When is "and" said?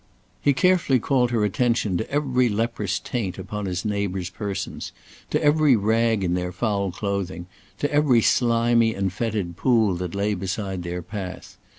8.95-9.13